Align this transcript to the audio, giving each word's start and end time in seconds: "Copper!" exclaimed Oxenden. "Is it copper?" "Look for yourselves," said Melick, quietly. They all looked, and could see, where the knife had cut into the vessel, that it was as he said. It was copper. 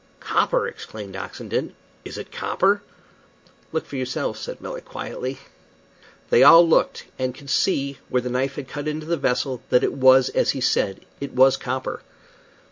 "Copper!" 0.19 0.67
exclaimed 0.67 1.15
Oxenden. 1.15 1.75
"Is 2.03 2.17
it 2.17 2.31
copper?" 2.31 2.81
"Look 3.71 3.85
for 3.85 3.97
yourselves," 3.97 4.39
said 4.39 4.59
Melick, 4.59 4.83
quietly. 4.83 5.37
They 6.31 6.41
all 6.41 6.67
looked, 6.67 7.05
and 7.19 7.35
could 7.35 7.51
see, 7.51 7.99
where 8.09 8.23
the 8.23 8.31
knife 8.31 8.55
had 8.55 8.67
cut 8.67 8.87
into 8.87 9.05
the 9.05 9.15
vessel, 9.15 9.61
that 9.69 9.83
it 9.83 9.93
was 9.93 10.29
as 10.29 10.49
he 10.57 10.59
said. 10.59 11.01
It 11.19 11.35
was 11.35 11.55
copper. 11.55 12.01